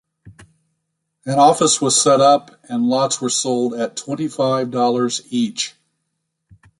[1.27, 5.75] An office was set up and lots were sold at twenty-five dollars each.